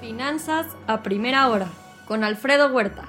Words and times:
Finanzas 0.00 0.66
a 0.86 1.02
primera 1.02 1.48
hora 1.48 1.68
con 2.06 2.22
Alfredo 2.22 2.68
Huerta. 2.68 3.08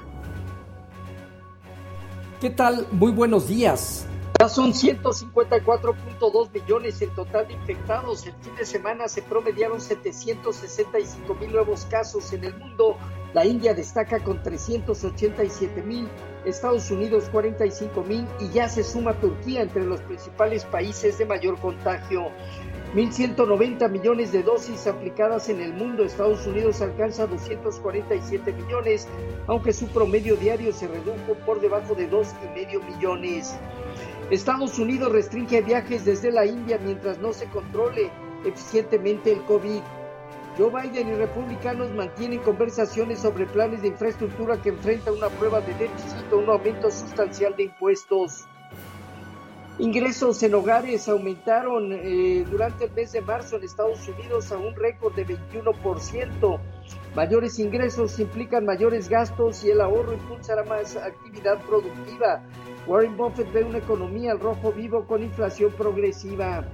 ¿Qué 2.41 2.49
tal? 2.49 2.87
Muy 2.91 3.11
buenos 3.11 3.47
días. 3.47 4.07
Ya 4.39 4.49
son 4.49 4.73
154.2 4.73 6.51
millones 6.51 7.01
el 7.01 7.09
total 7.11 7.47
de 7.47 7.53
infectados. 7.53 8.25
El 8.25 8.33
fin 8.41 8.55
de 8.55 8.65
semana 8.65 9.07
se 9.07 9.21
promediaron 9.21 9.79
765 9.79 11.35
mil 11.35 11.51
nuevos 11.51 11.85
casos 11.85 12.33
en 12.33 12.45
el 12.45 12.57
mundo. 12.57 12.97
La 13.33 13.45
India 13.45 13.75
destaca 13.75 14.23
con 14.23 14.41
387 14.41 15.83
mil, 15.83 16.07
Estados 16.49 16.91
Unidos 16.91 17.29
45 17.31 18.03
mil 18.03 18.27
y 18.39 18.49
ya 18.49 18.67
se 18.67 18.83
suma 18.83 19.13
Turquía 19.19 19.61
entre 19.61 19.83
los 19.85 20.01
principales 20.01 20.65
países 20.65 21.17
de 21.17 21.25
mayor 21.25 21.59
contagio. 21.59 22.31
1.190 22.95 23.87
millones 23.89 24.31
de 24.31 24.41
dosis 24.41 24.87
aplicadas 24.87 25.47
en 25.49 25.61
el 25.61 25.73
mundo. 25.73 26.03
Estados 26.03 26.45
Unidos 26.47 26.81
alcanza 26.81 27.27
247 27.27 28.51
millones, 28.51 29.07
aunque 29.47 29.73
su 29.73 29.87
promedio 29.87 30.35
diario 30.35 30.73
se 30.73 30.87
redujo 30.87 31.35
por 31.45 31.61
debajo 31.61 31.93
de 31.93 32.09
2,5 32.09 32.95
millones. 32.95 33.55
Estados 34.31 34.79
Unidos 34.79 35.11
restringe 35.11 35.61
viajes 35.61 36.03
desde 36.03 36.31
la 36.31 36.45
India 36.45 36.79
mientras 36.83 37.19
no 37.19 37.31
se 37.31 37.45
controle 37.45 38.09
eficientemente 38.43 39.31
el 39.31 39.43
COVID. 39.43 39.81
Joe 40.57 40.69
Biden 40.69 41.07
y 41.09 41.13
republicanos 41.15 41.91
mantienen 41.91 42.39
conversaciones 42.39 43.19
sobre 43.19 43.45
planes 43.45 43.81
de 43.81 43.89
infraestructura 43.89 44.61
que 44.61 44.69
enfrenta 44.69 45.11
una 45.11 45.29
prueba 45.29 45.61
de 45.61 45.73
déficit 45.75 46.31
o 46.33 46.37
un 46.39 46.49
aumento 46.49 46.91
sustancial 46.91 47.55
de 47.55 47.63
impuestos. 47.63 48.45
Ingresos 49.79 50.43
en 50.43 50.55
hogares 50.55 51.07
aumentaron 51.07 51.93
eh, 51.93 52.45
durante 52.51 52.83
el 52.83 52.91
mes 52.91 53.13
de 53.13 53.21
marzo 53.21 53.55
en 53.55 53.63
Estados 53.63 54.05
Unidos 54.09 54.51
a 54.51 54.57
un 54.57 54.75
récord 54.75 55.15
de 55.15 55.25
21%. 55.25 56.59
Mayores 57.15 57.59
ingresos 57.59 58.19
implican 58.19 58.65
mayores 58.65 59.07
gastos 59.07 59.63
y 59.63 59.71
el 59.71 59.79
ahorro 59.79 60.13
impulsará 60.13 60.65
más 60.65 60.97
actividad 60.97 61.61
productiva. 61.61 62.43
Warren 62.87 63.15
Buffett 63.15 63.53
ve 63.53 63.63
una 63.63 63.77
economía 63.77 64.33
al 64.33 64.41
rojo 64.41 64.73
vivo 64.73 65.07
con 65.07 65.23
inflación 65.23 65.71
progresiva. 65.71 66.65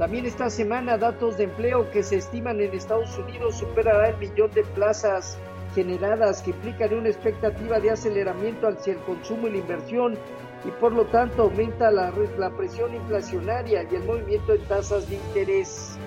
También 0.00 0.24
esta 0.24 0.48
semana 0.48 0.96
datos 0.96 1.36
de 1.36 1.44
empleo 1.44 1.90
que 1.90 2.02
se 2.02 2.16
estiman 2.16 2.58
en 2.58 2.72
Estados 2.72 3.18
Unidos 3.18 3.56
superará 3.56 4.08
el 4.08 4.16
millón 4.16 4.50
de 4.52 4.62
plazas 4.62 5.36
generadas 5.74 6.40
que 6.40 6.52
implican 6.52 6.94
una 6.94 7.10
expectativa 7.10 7.78
de 7.78 7.90
aceleramiento 7.90 8.66
hacia 8.66 8.94
el 8.94 8.98
consumo 9.00 9.46
y 9.46 9.50
la 9.50 9.58
inversión 9.58 10.16
y 10.64 10.70
por 10.80 10.94
lo 10.94 11.04
tanto 11.04 11.42
aumenta 11.42 11.90
la, 11.90 12.10
presión 12.56 12.94
inflacionaria 12.94 13.82
y 13.82 13.94
el 13.94 14.04
movimiento 14.04 14.52
de 14.52 14.60
tasas 14.60 15.06
de 15.06 15.16
interés. 15.16 15.98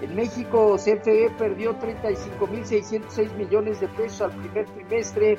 En 0.00 0.14
México, 0.14 0.76
CFE 0.76 1.32
perdió 1.36 1.76
35.606 1.80 3.34
millones 3.34 3.80
de 3.80 3.88
pesos 3.88 4.20
al 4.20 4.30
primer 4.30 4.66
trimestre 4.66 5.38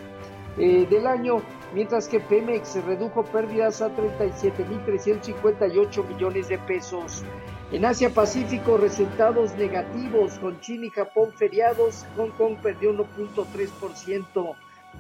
eh, 0.58 0.86
del 0.90 1.08
año, 1.08 1.42
mientras 1.74 2.10
que 2.10 2.20
Pemex 2.20 2.76
redujo 2.84 3.24
pérdidas 3.24 3.82
a 3.82 3.90
37.358 3.96 6.08
millones 6.10 6.50
de 6.50 6.58
pesos. 6.58 7.24
En 7.72 7.86
Asia 7.86 8.10
Pacífico, 8.10 8.76
resultados 8.76 9.56
negativos 9.56 10.38
con 10.40 10.60
China 10.60 10.88
y 10.88 10.90
Japón 10.90 11.32
feriados. 11.32 12.06
Hong 12.18 12.32
Kong 12.32 12.58
perdió 12.62 12.94
1.3%. 12.94 14.56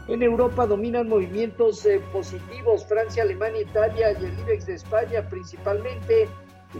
En 0.08 0.24
Europa 0.24 0.66
dominan 0.66 1.10
movimientos 1.10 1.86
eh, 1.86 2.00
positivos, 2.14 2.86
Francia, 2.86 3.24
Alemania, 3.24 3.64
Italia 3.64 4.14
y 4.14 4.24
el 4.24 4.40
IBEX 4.40 4.68
de 4.68 4.76
España 4.76 5.28
principalmente, 5.30 6.30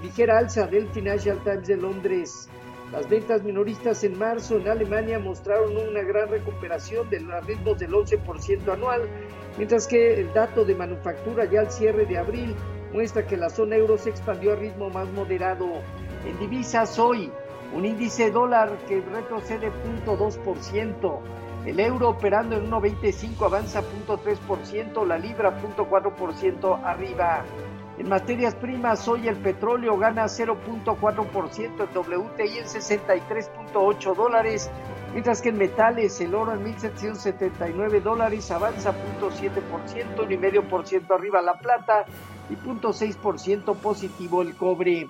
ligera 0.02 0.38
alza 0.38 0.66
del 0.66 0.88
Financial 0.92 1.38
Times 1.44 1.68
de 1.68 1.76
Londres. 1.76 2.50
Las 2.94 3.10
ventas 3.10 3.44
minoristas 3.44 4.02
en 4.06 4.18
marzo 4.18 4.60
en 4.60 4.70
Alemania 4.70 5.20
mostraron 5.20 5.76
una 5.76 6.04
gran 6.04 6.30
recuperación 6.30 7.10
de 7.10 7.20
los 7.20 7.46
ritmos 7.46 7.80
del 7.80 7.92
11% 7.92 8.72
anual, 8.72 9.10
mientras 9.58 9.88
que 9.88 10.22
el 10.22 10.32
dato 10.34 10.64
de 10.64 10.74
manufactura 10.74 11.44
ya 11.44 11.60
al 11.60 11.72
cierre 11.72 12.06
de 12.06 12.18
abril 12.18 12.56
muestra 12.94 13.26
que 13.26 13.38
la 13.38 13.50
zona 13.50 13.76
euro 13.76 13.98
se 13.98 14.10
expandió 14.10 14.54
a 14.54 14.56
ritmo 14.56 14.90
más 14.90 15.10
moderado. 15.12 15.68
En 16.26 16.38
divisas 16.40 17.00
hoy, 17.00 17.32
un 17.74 17.86
índice 17.86 18.32
dólar 18.32 18.78
que 18.88 19.02
retrocede 19.02 19.72
0.2%. 20.06 21.20
El 21.66 21.80
euro 21.80 22.10
operando 22.10 22.58
en 22.58 22.70
1.25 22.70 23.46
avanza 23.46 23.82
0.3%, 23.82 25.06
la 25.06 25.18
libra 25.18 25.56
0.4% 25.62 26.82
arriba. 26.84 27.46
En 28.00 28.10
materias 28.10 28.56
primas, 28.56 29.08
hoy 29.08 29.28
el 29.28 29.36
petróleo 29.38 29.96
gana 29.96 30.26
0.4%, 30.26 31.60
el 31.60 31.98
WTI 31.98 32.58
en 32.58 32.66
63.8 32.66 34.16
dólares, 34.16 34.72
mientras 35.12 35.40
que 35.40 35.50
en 35.50 35.60
metales 35.60 36.20
el 36.20 36.34
oro 36.34 36.54
en 36.54 36.66
1.779 36.66 38.02
dólares 38.02 38.50
avanza 38.50 38.92
0.7%, 38.92 40.16
1,5% 40.16 41.14
arriba 41.14 41.42
la 41.44 41.60
plata 41.60 42.06
y 42.50 42.56
0.6% 42.56 43.76
positivo 43.78 44.42
el 44.42 44.56
cobre. 44.56 45.10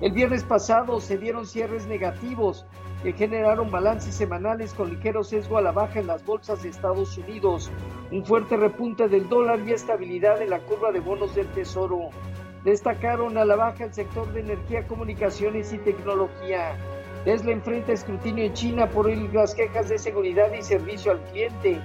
El 0.00 0.12
viernes 0.12 0.44
pasado 0.44 1.00
se 1.00 1.16
dieron 1.16 1.46
cierres 1.46 1.86
negativos 1.86 2.66
que 3.02 3.12
generaron 3.12 3.70
balances 3.70 4.14
semanales 4.14 4.74
con 4.74 4.90
ligero 4.90 5.24
sesgo 5.24 5.58
a 5.58 5.62
la 5.62 5.72
baja 5.72 6.00
en 6.00 6.06
las 6.06 6.24
bolsas 6.24 6.62
de 6.62 6.68
Estados 6.68 7.16
Unidos, 7.16 7.70
un 8.10 8.24
fuerte 8.24 8.56
repunte 8.56 9.08
del 9.08 9.28
dólar 9.28 9.60
y 9.66 9.72
estabilidad 9.72 10.42
en 10.42 10.50
la 10.50 10.60
curva 10.60 10.92
de 10.92 11.00
bonos 11.00 11.34
del 11.34 11.46
Tesoro. 11.48 12.10
Destacaron 12.64 13.38
a 13.38 13.44
la 13.44 13.56
baja 13.56 13.84
el 13.84 13.94
sector 13.94 14.30
de 14.32 14.40
energía, 14.40 14.86
comunicaciones 14.86 15.72
y 15.72 15.78
tecnología. 15.78 16.76
Tesla 17.24 17.52
enfrenta 17.52 17.92
escrutinio 17.92 18.44
en 18.44 18.52
China 18.52 18.88
por 18.88 19.08
las 19.08 19.54
quejas 19.54 19.88
de 19.88 19.98
seguridad 19.98 20.52
y 20.52 20.62
servicio 20.62 21.12
al 21.12 21.20
cliente. 21.30 21.80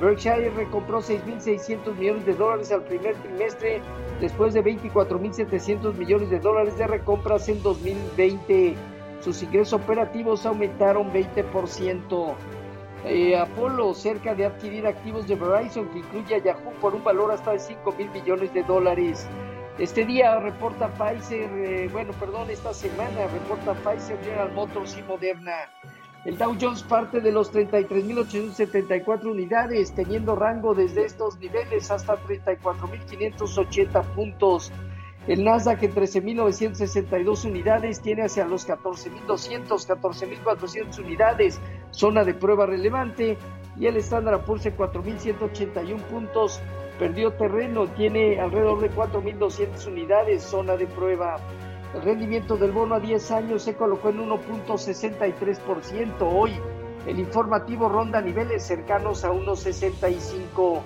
Berkshire 0.00 0.50
recompró 0.50 1.00
6.600 1.00 1.96
millones 1.96 2.26
de 2.26 2.34
dólares 2.34 2.72
al 2.72 2.82
primer 2.84 3.14
trimestre 3.16 3.80
después 4.20 4.54
de 4.54 4.64
24.700 4.64 5.94
millones 5.94 6.30
de 6.30 6.40
dólares 6.40 6.76
de 6.78 6.86
recompras 6.86 7.48
en 7.48 7.62
2020. 7.62 8.74
Sus 9.20 9.42
ingresos 9.42 9.74
operativos 9.74 10.44
aumentaron 10.46 11.12
20%. 11.12 12.34
Eh, 13.04 13.36
Apolo 13.36 13.94
cerca 13.94 14.34
de 14.34 14.46
adquirir 14.46 14.86
activos 14.86 15.26
de 15.26 15.34
Verizon 15.34 15.88
que 15.88 15.98
incluye 15.98 16.36
a 16.36 16.38
Yahoo 16.38 16.72
por 16.80 16.94
un 16.94 17.02
valor 17.02 17.32
hasta 17.32 17.52
de 17.52 17.58
5 17.58 17.92
mil 17.92 18.10
millones 18.10 18.54
de 18.54 18.62
dólares. 18.62 19.28
Este 19.78 20.04
día 20.04 20.38
reporta 20.38 20.88
Pfizer, 20.88 21.50
eh, 21.50 21.88
bueno, 21.90 22.12
perdón, 22.20 22.50
esta 22.50 22.72
semana 22.74 23.26
reporta 23.32 23.74
Pfizer, 23.74 24.18
General 24.22 24.52
Motors 24.52 24.96
y 24.98 25.02
Moderna. 25.02 25.70
El 26.24 26.38
Dow 26.38 26.56
Jones 26.60 26.84
parte 26.84 27.20
de 27.20 27.32
los 27.32 27.52
33.874 27.52 29.24
unidades, 29.24 29.92
teniendo 29.92 30.36
rango 30.36 30.72
desde 30.72 31.04
estos 31.04 31.36
niveles 31.40 31.90
hasta 31.90 32.16
34.580 32.22 34.04
puntos. 34.14 34.70
El 35.26 35.42
Nasdaq 35.44 35.82
en 35.82 35.94
13.962 35.94 37.44
unidades 37.44 38.00
tiene 38.00 38.22
hacia 38.22 38.44
los 38.44 38.68
14.200, 38.68 39.66
14.400 39.66 40.98
unidades, 41.00 41.60
zona 41.90 42.22
de 42.22 42.34
prueba 42.34 42.66
relevante, 42.66 43.36
y 43.76 43.86
el 43.86 43.96
Standard 43.96 44.44
Poor's 44.44 44.66
en 44.66 44.76
4.181 44.76 46.02
puntos, 46.02 46.60
perdió 47.00 47.32
terreno, 47.32 47.88
tiene 47.88 48.40
alrededor 48.40 48.80
de 48.80 48.92
4.200 48.92 49.86
unidades, 49.88 50.42
zona 50.44 50.76
de 50.76 50.86
prueba. 50.86 51.38
El 51.94 52.02
rendimiento 52.02 52.56
del 52.56 52.72
bono 52.72 52.94
a 52.94 53.00
10 53.00 53.30
años 53.32 53.62
se 53.62 53.76
colocó 53.76 54.08
en 54.08 54.18
1.63%. 54.26 56.14
Hoy 56.20 56.52
el 57.06 57.18
informativo 57.18 57.88
ronda 57.88 58.22
niveles 58.22 58.64
cercanos 58.64 59.24
a 59.24 59.30
1.65. 59.30 60.80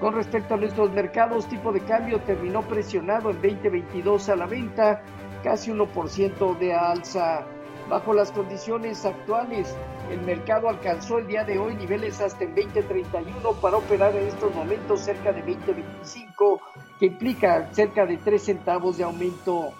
Con 0.00 0.14
respecto 0.14 0.54
a 0.54 0.56
nuestros 0.56 0.92
mercados, 0.92 1.48
tipo 1.48 1.72
de 1.72 1.80
cambio 1.80 2.20
terminó 2.20 2.62
presionado 2.62 3.30
en 3.30 3.42
2022 3.42 4.28
a 4.28 4.36
la 4.36 4.46
venta, 4.46 5.02
casi 5.42 5.72
1% 5.72 6.58
de 6.58 6.74
alza. 6.74 7.44
Bajo 7.88 8.12
las 8.12 8.30
condiciones 8.30 9.04
actuales, 9.04 9.76
el 10.10 10.20
mercado 10.22 10.68
alcanzó 10.68 11.18
el 11.18 11.26
día 11.26 11.42
de 11.42 11.58
hoy 11.58 11.74
niveles 11.74 12.20
hasta 12.20 12.44
en 12.44 12.54
2031 12.54 13.52
para 13.60 13.78
operar 13.78 14.14
en 14.14 14.28
estos 14.28 14.54
momentos 14.54 15.00
cerca 15.00 15.32
de 15.32 15.40
2025, 15.40 16.60
que 17.00 17.06
implica 17.06 17.68
cerca 17.72 18.06
de 18.06 18.16
3 18.18 18.42
centavos 18.42 18.98
de 18.98 19.04
aumento. 19.04 19.72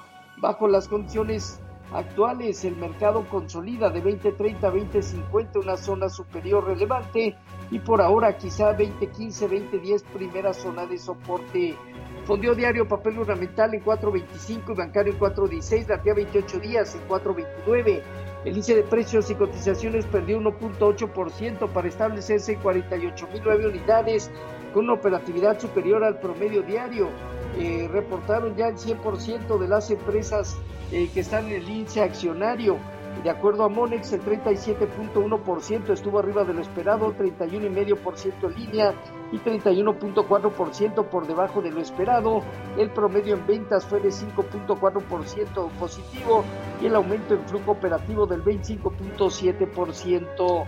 Bajo 0.43 0.67
las 0.67 0.89
condiciones 0.89 1.61
actuales, 1.93 2.65
el 2.65 2.75
mercado 2.75 3.25
consolida 3.29 3.91
de 3.91 4.01
2030 4.01 4.67
a 4.67 4.71
2050 4.73 5.61
una 5.61 5.77
zona 5.77 6.09
superior 6.09 6.67
relevante 6.67 7.37
y 7.71 7.79
por 7.79 8.03
ahora 8.03 8.37
quizá 8.37 8.73
2015, 8.73 9.47
2010 9.47 10.03
primera 10.03 10.53
zona 10.53 10.85
de 10.85 10.99
soporte. 10.99 11.77
Fondio 12.25 12.57
diario 12.57 12.89
papel 12.89 13.21
ornamental 13.21 13.73
en 13.73 13.85
4.25 13.85 14.73
y 14.73 14.75
bancario 14.75 15.13
en 15.13 15.21
4.16, 15.21 15.87
la 15.87 16.03
tía 16.03 16.15
28 16.15 16.59
días 16.59 16.93
en 16.97 17.07
4.29. 17.07 18.03
El 18.45 18.49
índice 18.49 18.75
de 18.75 18.83
precios 18.83 19.31
y 19.31 19.37
cotizaciones 19.37 20.07
perdió 20.07 20.41
1.8% 20.41 21.69
para 21.69 21.87
establecerse 21.87 22.55
en 22.55 22.61
48.009 22.61 23.69
unidades 23.69 24.29
con 24.75 24.87
una 24.87 24.95
operatividad 24.95 25.61
superior 25.61 26.03
al 26.03 26.19
promedio 26.19 26.63
diario. 26.63 27.11
Eh, 27.59 27.89
reportaron 27.91 28.55
ya 28.57 28.69
el 28.69 28.77
100% 28.77 29.59
de 29.59 29.69
las 29.69 29.91
empresas 29.91 30.57
eh, 30.91 31.11
que 31.13 31.21
están 31.21 31.47
en 31.47 31.63
el 31.63 31.69
índice 31.69 32.03
accionario. 32.03 32.79
De 33.23 33.29
acuerdo 33.31 33.65
a 33.65 33.69
Monex, 33.69 34.15
el 34.15 34.23
37.1% 34.23 35.91
estuvo 35.91 36.19
arriba 36.19 36.45
de 36.45 36.55
lo 36.55 36.63
esperado, 36.63 37.15
31,5% 37.15 38.49
en 38.49 38.55
línea 38.55 38.95
y 39.31 39.39
31.4% 39.39 41.05
por 41.05 41.27
debajo 41.27 41.61
de 41.63 41.71
lo 41.71 41.81
esperado. 41.81 42.43
El 42.77 42.91
promedio 42.91 43.35
en 43.35 43.47
ventas 43.47 43.85
fue 43.85 44.01
de 44.01 44.09
5.4% 44.09 45.71
positivo 45.79 46.43
y 46.81 46.87
el 46.87 46.97
aumento 46.97 47.35
en 47.35 47.47
flujo 47.47 47.73
operativo 47.73 48.27
del 48.27 48.43
25.7%. 48.43 50.65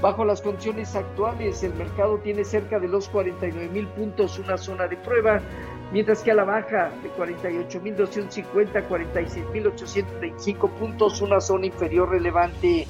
Bajo 0.00 0.24
las 0.24 0.40
condiciones 0.40 0.94
actuales, 0.94 1.64
el 1.64 1.74
mercado 1.74 2.18
tiene 2.18 2.44
cerca 2.44 2.78
de 2.78 2.86
los 2.86 3.08
49 3.08 3.68
mil 3.68 3.88
puntos 3.88 4.38
una 4.38 4.56
zona 4.56 4.86
de 4.86 4.96
prueba, 4.96 5.42
mientras 5.92 6.22
que 6.22 6.30
a 6.30 6.34
la 6.34 6.44
baja 6.44 6.90
de 7.02 7.10
48.250 7.12 8.76
a 8.76 8.88
46.825 8.88 10.70
puntos 10.70 11.20
una 11.20 11.40
zona 11.40 11.66
inferior 11.66 12.10
relevante. 12.10 12.86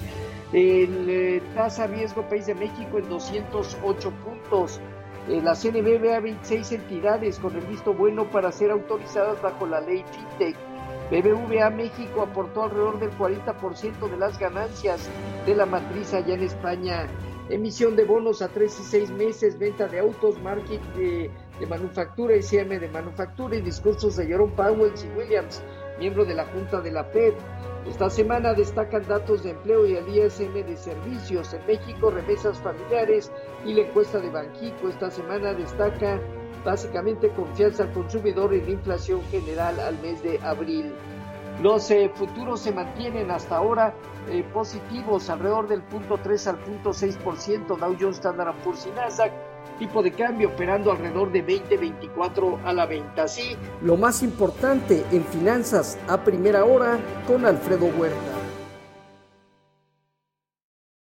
El 0.53 1.11
eh, 1.11 1.43
tasa 1.55 1.87
riesgo 1.87 2.23
país 2.23 2.47
de 2.47 2.55
México 2.55 2.99
en 2.99 3.09
208 3.09 4.11
puntos. 4.25 4.81
Eh, 5.29 5.43
la 5.43 5.55
CNB 5.55 6.01
ve 6.01 6.15
a 6.15 6.21
26 6.21 6.73
entidades 6.73 7.39
con 7.39 7.55
el 7.55 7.67
visto 7.67 7.93
bueno 7.93 8.31
para 8.31 8.51
ser 8.51 8.71
autorizadas 8.71 9.43
bajo 9.43 9.67
la 9.67 9.81
ley 9.81 10.03
FinTech. 10.11 10.57
BBVA 11.11 11.71
México 11.71 12.23
aportó 12.23 12.65
alrededor 12.65 12.99
del 12.99 13.11
40% 13.13 14.11
de 14.11 14.17
las 14.17 14.39
ganancias 14.39 15.09
de 15.47 15.55
la 15.55 15.67
matriz 15.67 16.13
allá 16.15 16.35
en 16.35 16.43
España. 16.43 17.09
Emisión 17.49 17.97
de 17.97 18.05
bonos 18.05 18.43
a 18.43 18.49
3 18.49 18.81
y 18.81 18.83
6 18.83 19.11
meses, 19.13 19.59
venta 19.59 19.87
de 19.87 20.01
autos, 20.01 20.39
market 20.43 20.83
de, 20.95 21.31
de 21.59 21.67
manufactura, 21.67 22.37
ICM 22.37 22.79
de 22.81 22.89
manufactura 22.89 23.57
y 23.57 23.63
discursos 23.63 24.17
de 24.17 24.27
Jerome 24.27 24.53
Powell 24.55 24.93
y 24.97 25.19
Williams, 25.19 25.63
miembro 25.99 26.25
de 26.25 26.35
la 26.35 26.47
Junta 26.47 26.81
de 26.81 26.93
la 26.93 27.05
FED. 27.05 27.35
Esta 27.87 28.11
semana 28.11 28.55
destacan 28.55 29.07
datos 29.07 29.43
de 29.45 29.51
empleo 29.51 29.87
y 29.87 29.97
el 29.97 30.09
ISM 30.09 30.53
de 30.53 30.77
servicios. 30.77 31.55
En 31.55 31.67
México, 31.67 32.11
remesas 32.11 32.59
familiares 32.59 33.33
y 33.65 33.75
la 33.75 33.83
encuesta 33.83 34.19
de 34.19 34.31
Banquico. 34.31 34.89
Esta 34.89 35.11
semana 35.11 35.55
destaca 35.55 36.21
básicamente 36.65 37.31
confianza 37.31 37.85
al 37.85 37.93
consumidor 37.93 38.53
y 38.55 38.61
la 38.61 38.71
inflación 38.71 39.23
general 39.31 39.81
al 39.81 39.99
mes 40.01 40.23
de 40.23 40.39
abril. 40.41 40.93
Los 41.63 41.91
eh, 41.91 42.11
futuros 42.15 42.61
se 42.61 42.73
mantienen 42.73 43.31
hasta 43.31 43.57
ahora 43.57 43.93
eh, 44.29 44.45
positivos, 44.53 45.29
alrededor 45.29 45.67
del 45.67 45.83
punto 45.83 46.19
3 46.23 46.47
al 46.47 46.59
punto 46.59 46.91
6%, 46.91 47.67
Dow 47.67 47.97
Jones, 47.99 48.17
Standard 48.17 48.55
Poor's 48.63 48.87
y 48.87 48.91
Nasdaq, 48.91 49.33
tipo 49.79 50.03
de 50.03 50.13
cambio 50.13 50.49
operando 50.51 50.93
alrededor 50.93 51.33
de 51.33 51.45
20-24 51.45 52.61
a 52.65 52.73
la 52.73 52.87
venta. 52.87 53.27
Sí. 53.27 53.57
Lo 53.83 53.97
más 53.97 54.23
importante 54.23 55.05
en 55.11 55.25
finanzas 55.25 55.99
a 56.09 56.23
primera 56.23 56.65
hora 56.65 56.99
con 57.27 57.45
Alfredo 57.45 57.87
Huerta. 57.87 58.38